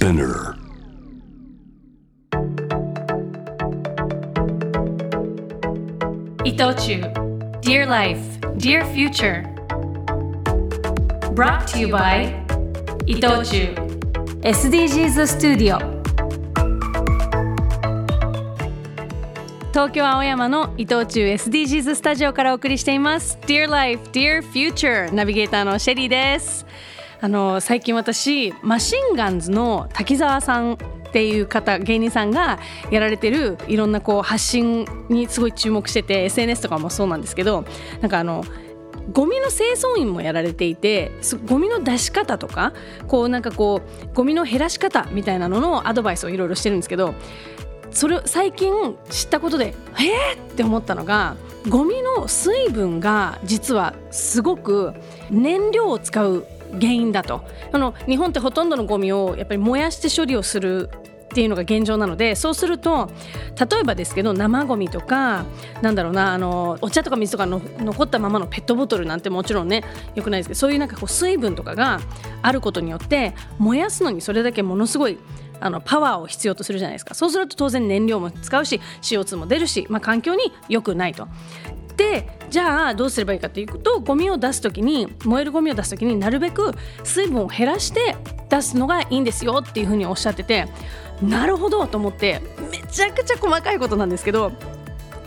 [0.00, 0.56] Spinner.
[6.42, 7.02] 伊藤忠
[7.60, 8.18] Dear Life,
[8.56, 9.44] Dear Future
[11.34, 12.32] Brought to you by
[13.04, 13.74] 伊藤忠
[14.40, 15.78] SDGs スタジオ
[19.68, 26.64] 東京青山の伊藤忠 SDGs スタジオからお送りしています Dear Life, Dear Future ナビゲーターのシェリーです
[27.20, 30.76] あの最近私マシンガンズの滝沢さんっ
[31.12, 32.58] ていう方芸人さんが
[32.90, 37.64] やられてるいろんなこう発信にすごい注目してて SNS とかもそうなんですけど
[38.00, 38.44] なんかあの
[39.12, 41.10] ゴミの清掃員もやられていて
[41.46, 42.72] ゴミの出し方とか
[43.08, 47.14] こうなんかこうゴミの減らし方みたいなののアドバイスをいろいろしてるんですけど
[47.90, 48.72] それを最近
[49.10, 51.36] 知ったことでえーって思ったのが
[51.68, 54.94] ゴミの水分が実はすごく
[55.30, 60.90] 燃料を使う原因だとあの日本ってほとんどのゴミをやっぱり燃やして処理をする
[61.30, 63.08] っていうのが現状なのでそうすると
[63.70, 65.44] 例えばですけど生ゴミとか
[65.80, 69.84] なんだろうなあのお茶とか水とかの残ったままのペットボトルなんてもちろんね
[70.16, 72.00] よくないですけどそういうなんかこう水分とかが
[72.42, 75.18] あることによって燃やすのにそれだけものすごい
[75.60, 81.28] あのパワーを必要とするじゃないですかそうすると当然燃料も使うし CO2 も出るし、まあ、環境に良くないと。
[82.00, 86.72] でじゃあどうすればいいかというとゴミを出す時に燃えるゴミを出す時になるべく
[87.04, 88.16] 水分を減らして
[88.48, 90.66] 出すのがいいんですよっていうふうにおっしゃってて
[91.20, 94.50] なるほどと思ってめちゃくちゃ細かいことなんですけど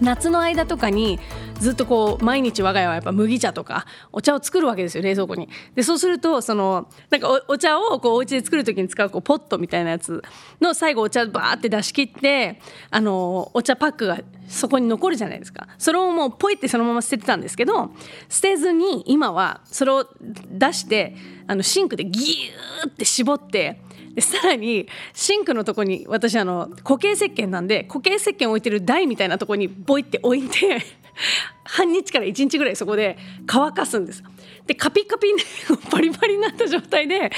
[0.00, 1.18] 夏の間とかに
[1.60, 5.48] ずっとこう毎日我が家はやっぱ麦茶とかお茶を作るわけですよ冷蔵庫に。
[5.74, 10.22] でそうするとそのなんかお茶をこうお家で作る時に使うこうポットみたいなやつ
[10.60, 17.90] の最後お茶バーって出し切ってあのお茶パックがそこに残るじゃないですかそれをもうポイってそのまま捨ててたんですけど
[18.28, 23.80] 捨てずに今はそれを出してあのシンクでギューって絞って
[24.16, 30.78] でさらにシンクのとこに私あの固形石鹸なんで固形石鹸置いてる台みたいなとこにポイって置いて
[31.64, 34.24] 半日から1日ぐらいそこで乾かすんです。
[34.66, 35.40] でカピカピに
[35.90, 37.30] パ リパリになった状態で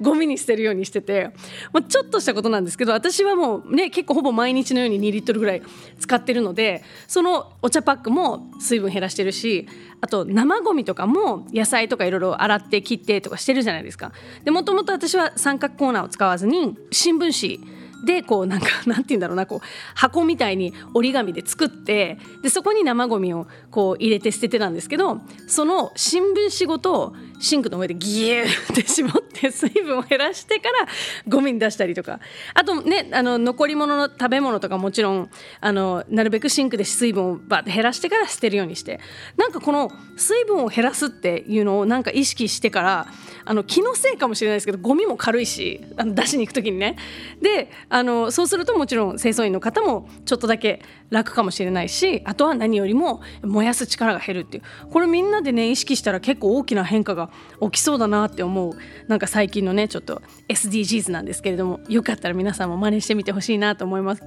[0.00, 1.30] ゴミに捨てるようにしてて、
[1.72, 5.62] まあ、ちょっとしたことなんですけど私はもうね結構ほぼ毎日のように2リットルぐらい
[5.98, 9.66] 使ってるのでそのお茶パックも水分減らしてるし
[10.00, 14.12] あと生ゴミとかも野菜とかいろいろ洗って切ってとかしてるじゃないですか。
[14.44, 19.60] でもともと私は三角コーナーを使わずに新聞紙でこうなんか なんて言うんだろうなこう
[19.94, 30.88] 箱みたいに折り紙で作ってでそこに生ゴミをこう入れて捨ててたんですけどその新聞紙ごとシンクの上でギューって絞って 水分を減らしてから
[31.28, 32.20] ゴミに出したりとか。
[32.54, 35.30] あとねあの残り物の食べ物とかもちろん
[35.60, 39.00] あのなるべくシンクで水分をバッて減らしてから捨てるようにして。
[39.36, 43.06] なんかこの水分を減らすっていうのをなんか意識してから
[43.46, 46.96] あの気のせいかもしれないですけどゴミも軽いしあの出しに行く時にね。
[47.40, 54.62] であのそうするともちろん清掃員の方もちょっとだけ楽かもしれないしあとは何よりも燃やす力が減るっていう。
[54.90, 57.30] これみんなでね意識したら結構大きな変化が
[57.62, 58.72] 起きそうだなって思う。
[59.06, 64.22] なんか最近のねちょっと SDGs なんですけれどもよかったら皆さんも真似してみてほしいなと思います。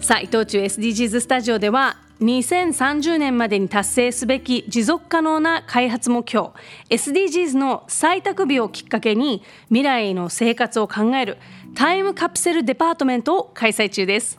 [0.00, 6.50] さあ伊藤忠 SDGs スタジオでは2030年までに達成すべき持続可能な開発目標
[6.88, 11.38] SDGs の採択日をきっかけに未来の生活を考える
[11.74, 14.38] タイムカプセルデパートメントを開催中です。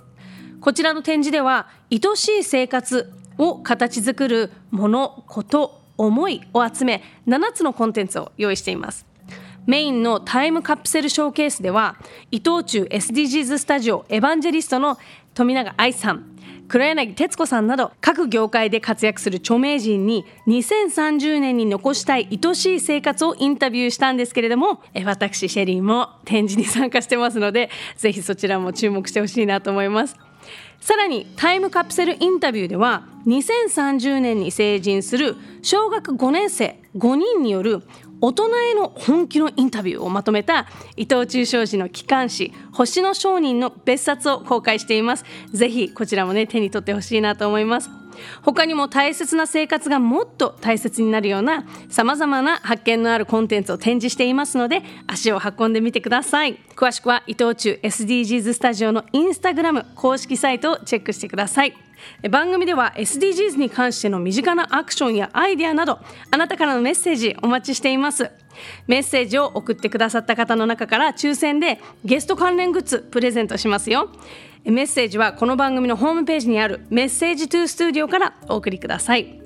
[0.62, 9.06] こちらの展示では愛しい生活を形作るものこと思いを集め7つのコンテンツを用意しています。
[9.66, 11.98] メインのタイムカプセルショーケースでは
[12.32, 14.98] 伊藤忠 SDGs スタジオエヴァンジェリストの
[15.34, 16.33] 富永愛さん
[16.68, 30.18] 黒柳徹子さんなど各業界で活躍する著名人に2030年に残したい愛しい生活をインタビューしたんですけれども私シェリーも展示に参加してますのでぜひそちらも注目してほしいなと思います。
[30.82, 37.84] さらにタイムカプセルインタビューでは2030年に成人する小学5年生5人による
[38.24, 40.66] 大人への本気のインタビューをまとめた
[40.96, 45.26] 伊藤忠商事の機関誌星の商人の別冊を公開しています。
[45.52, 47.90] ぜひこちらもね手に取ってほしいなと思います。
[48.42, 56.58] 他にも大切な生活がもっと大切になるようなさまざまな発見のあるコンテンツを展示していますので足を運んでみてください。
[56.78, 61.76] 詳しくは伊藤忠 SDGs スタジオのインスタグラム公式サイトをチェックしてください。
[62.30, 66.00] 番組では SDGs に関しての身近なアクションやアイデアなど
[66.32, 68.32] あなたからのメッセージお待ちしています。
[68.88, 74.10] メッセージを送ってくださった方の中から抽選でゲスト関連グッズプレゼントしますよ。
[74.64, 79.43] メッセージはこの番組のホームページにあるメッセージトゥースタジオからお送りください。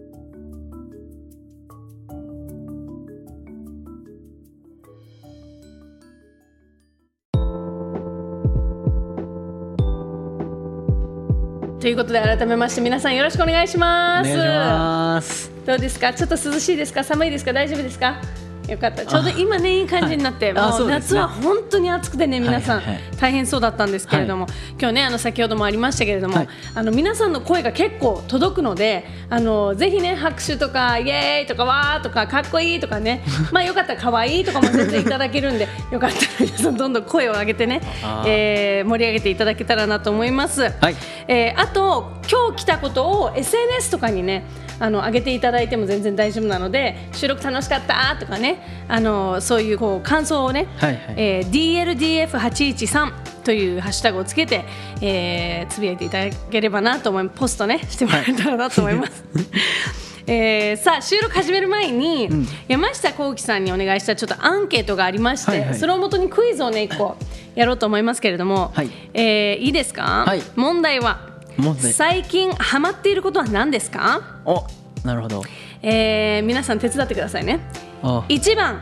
[11.80, 15.52] ということで改めまして皆さんよろしくお願いします。
[15.66, 16.12] どうですか？
[16.12, 17.04] ちょっと涼しいですか？
[17.04, 17.54] 寒いですか？
[17.54, 18.20] 大丈夫ですか？
[18.68, 19.06] よかった。
[19.06, 22.96] ちょうど今ねいい感じになって、はいあそう夏は本当に暑くてね皆さん、はいはい。
[22.96, 24.46] はい大変そうだったんですけれども、
[24.80, 26.48] 今日ねあの先ほどもありましたけれども、はい。
[26.76, 37.82] あの皆さんの声が結構届くのであのぜひね拍手とかイエーイとかわーとかかっこいいとかね まあよかったら可愛いとかも全然いただけるんでよかったら 皆さんどんどん声を上げてね
[38.26, 40.62] えー盛り上げていただけたらなと思います。
[40.62, 40.96] はい。
[41.28, 44.44] えーあと今日来たことを SNS とかにね
[44.80, 51.00] あの上げていただいても全然大丈夫なので収録楽しかったとかねあのそういうこう感想をね、はいはい。
[51.18, 53.12] えー DLDF813
[53.44, 54.66] というハッシュタグをつけて、
[55.02, 57.40] えーつぶやいていただければなと思います。
[57.40, 59.24] ポストねしてもらえたらなと思います。
[60.28, 62.48] えーさあ収録始める前に、ん。
[62.68, 65.76] 山下幸輝さんにお願いしたちょっとアンケートがありまして、はいはい。
[65.76, 67.16] それをもとにクイズをね一個
[67.56, 68.90] やろうと思いますけれども、はい。
[69.14, 70.42] えーいいですか、はい。
[70.56, 74.66] 問題は問題最近ハマっていることは何ですか、お
[75.04, 75.44] なるほど。
[75.82, 77.60] えー皆さん手伝ってくださいね。
[78.04, 78.82] あ1番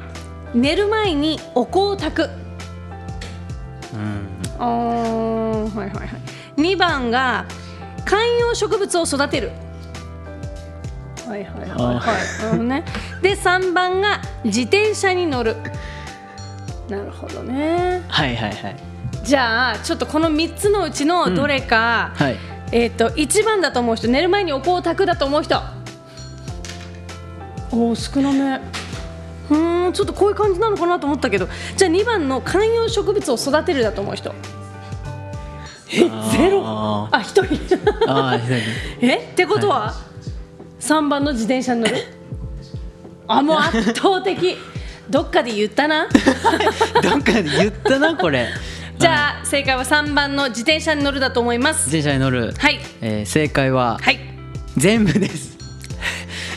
[0.54, 2.30] 寝る前にお香を炊く。
[3.94, 4.26] うん。
[4.60, 6.62] はいはいはい。
[6.62, 7.46] 2番が
[8.06, 9.52] 観葉植物を育てる。
[11.28, 12.60] はいはいはいはい。
[12.60, 12.86] ね。
[13.22, 15.56] で3番が自転車に乗る。
[16.90, 18.04] なるほどね。
[18.08, 18.76] はいはいはい。
[19.24, 25.62] じゃあちょっとこの3つのうちのどれか、はいえっ、と1番だと思う人寝る前にお香を炊くだと思う人。
[27.72, 28.60] おお少なめ。
[29.50, 31.48] うーんちょっとこういう感じなのかなと思ったけど。
[31.78, 34.36] じゃあ2番の観葉植物を育てるだと思う人。
[35.90, 36.00] え
[36.38, 36.64] ゼロ？
[36.66, 37.56] ああ一人。
[39.00, 39.30] え？
[39.32, 39.94] ってことは、
[40.82, 41.96] 3番の自転車に乗る？
[43.30, 44.58] あもう圧倒的。
[45.10, 46.10] どっかで言ったな。
[47.02, 48.50] どっかで言ったなこれ
[48.98, 51.88] じゃあ正解は3番の自転車に乗るだと思います。
[51.88, 52.54] 自転車に乗る。
[52.58, 52.80] はい。
[53.02, 54.20] えー正解ははい。
[54.78, 55.58] 全部です。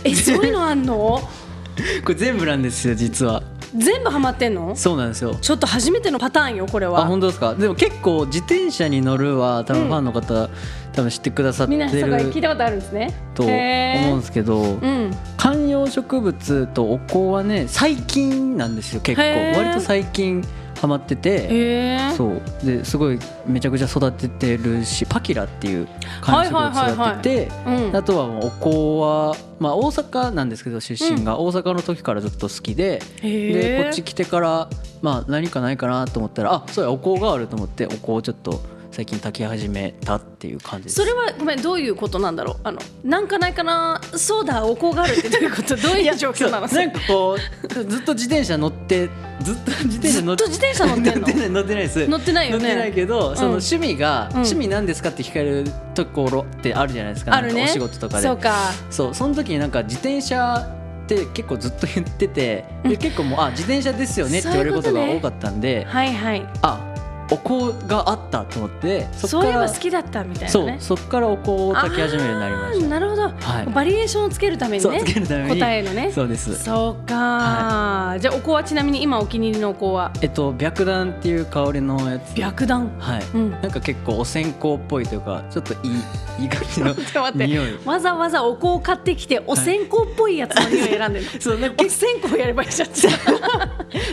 [0.05, 1.21] えそういうのあんの？
[2.05, 3.43] これ全部なんですよ実は。
[3.77, 4.75] 全部ハマってんの？
[4.77, 5.35] そうなんですよ。
[5.41, 7.01] ちょっと初めてのパターンよこれは。
[7.01, 7.55] あ本当ですか？
[7.55, 10.49] でも結構自転車に乗るは多分ファンの方、
[10.93, 13.13] 多分知ってくださって皆さんが聞いるたことあるんですね。
[13.35, 15.17] と思うんへですけど、ーうん。
[15.37, 19.59] 観葉植物とお香はね最近なんですよ結構。
[19.59, 20.43] 割と最近
[20.81, 21.49] ハマっててへ
[22.11, 22.41] えそう。
[22.65, 25.89] ですごいめちゃくちゃ育ててるしパキラっていう
[26.21, 27.97] 観葉植物育ててうん。
[27.97, 28.69] あとはもうお香
[29.07, 34.69] は、まあ、大阪なんですけど出身が、大阪の時からずっと好きでへえでこっち来てから、
[35.03, 38.61] まあ、何かないかなと思ったらあそうやお香があると思ってお香をちょっと
[38.99, 40.97] 最近炊き始めたっていう感じです。
[40.97, 42.57] それはごめんどういうことなんだろう？
[42.65, 44.01] あのなんかないかな？
[44.17, 46.67] そうだお香があるってどういうことどういう状況なの？
[46.67, 49.09] なんかこうずっと自転車乗って
[49.41, 51.21] ずっと自転車乗って自転車乗ってんの？
[51.21, 52.09] 乗ってない乗ってないです。
[52.09, 52.65] 乗ってないよね。
[52.65, 54.33] 乗ってないけど、その趣味が、うん。
[54.33, 55.65] 趣味なんですかって聞かれる
[55.95, 57.37] ところってあるじゃないですか。
[57.37, 57.67] あるね。
[57.67, 58.27] お仕事とかで。
[58.27, 58.73] そうか。
[58.91, 60.75] そうその時になんか自転車
[61.05, 66.47] って結構ずっと言っててで結構もうあ自転車ですよねって言われることが多かったんで、はいはい。
[66.61, 66.88] あ
[67.31, 72.89] お香があったと思ってそそういえっからば好きだったみたいなそうねそっからお香を炊き始めるようになりました。
[72.89, 73.67] なるほど、はい。
[73.67, 76.11] バリエーションをつけるためにそうね答えのね。
[76.13, 76.63] そうです。
[76.63, 80.13] そうか、じゃあお香はちなみに今お気に入りのお香は？
[80.23, 82.35] えっと白檀っていう香りのやつ。
[82.41, 82.91] 白檀。
[82.99, 83.51] はい、うん。
[83.51, 85.91] なんか結構お線香っぽいというかちょっといい
[86.43, 87.47] いい感じのちょっと待って。
[87.47, 87.79] 匂い。
[87.85, 92.89] わざわざお香を買ってきてお線香っぽいやつの匂い選んでるの、 そうなんかお線香やればいいじゃん。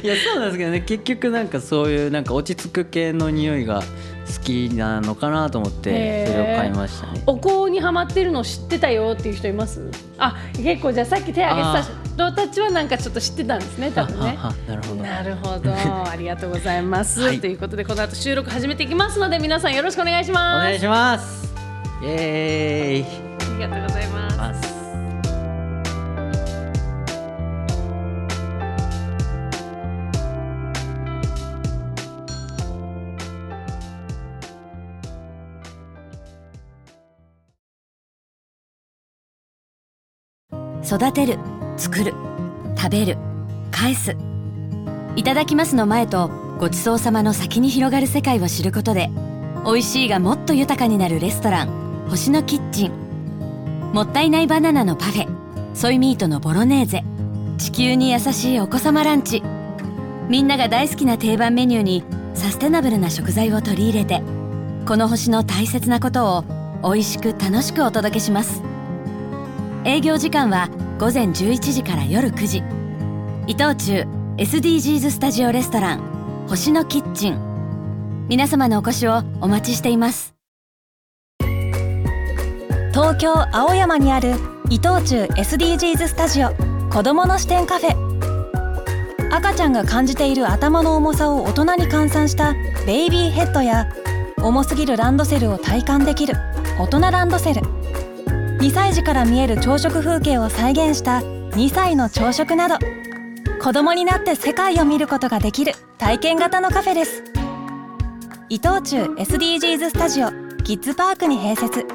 [0.04, 0.82] いやそうなんですけどね。
[0.82, 7.22] 結局なんかそういうなんか落ち着く系の匂いが好きなのかなと思ってそれを買いましたね。
[7.28, 9.90] お香にハマってるの知ってたよっていう人います？
[10.18, 14.38] あ結構じゃあさっき手挙げてた人たちはなんかちょっと知ってたんですね多分ね。
[14.68, 15.04] なるほど。
[15.04, 15.72] なるほど。
[16.10, 17.40] ありがとうございます、はい。
[17.40, 20.66] ということでこの後収録始めていきますので皆さんよろしくお願いしおます。
[20.66, 21.54] 願いします。
[22.02, 23.26] イエーイ。
[23.56, 24.75] ありがとうございます
[40.96, 41.38] 育てる
[41.76, 42.14] 作る
[42.78, 43.18] 食べる
[43.72, 44.16] 返す。
[45.18, 49.10] いただきますの前とごちそうさまの先に広がる世界を知ることで
[49.66, 53.92] 美味しいがもっと豊かになるレストラン星のキッチン。
[53.94, 55.28] もったいないバナナのパフェ
[55.74, 57.04] ソイミートのボロネーゼ。
[57.58, 59.44] 地球に優しいお子様ランチ。
[60.30, 64.22] みんなが大好きな定番メニューにサステナブルな食材を取り入れて
[64.86, 66.44] この星の大切なことを
[66.84, 68.62] 美味しく楽しくお届けします。
[69.84, 72.64] 営業時間は午前11時から夜9時。
[73.48, 78.26] 伊藤忠 SDGs スタジオレストラン星のキッチン。
[78.30, 80.36] 皆様のお越しをお待ちしています。
[82.94, 84.36] 東京青山にある
[84.70, 86.52] 伊藤忠 SDGs スタジオ
[86.90, 89.36] 子どもの視点カフェ。
[89.36, 92.54] 赤ちゃんが感じている頭の重さを大人に換算した
[92.88, 93.92] ベイビーヘッドや
[94.38, 96.36] 重すぎるランドセルを体感できる
[96.80, 97.75] 大人ランドセル。
[98.60, 102.78] 2歳児から見える朝食風景を再現した2歳の朝食など
[103.62, 107.24] 子供になって世界を見ることができる体験型のカフェです。
[108.48, 110.30] 伊藤忠 SDGs スタジオ
[110.64, 111.86] キッズパークに併設。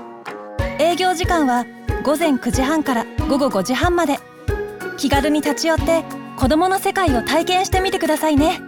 [0.78, 1.64] 営業時間は
[2.02, 4.18] 午前9時半から午後5時半まで。
[4.96, 6.04] 気軽に立ち寄って
[6.36, 8.60] 子どもの世界を体験してみてくださいね。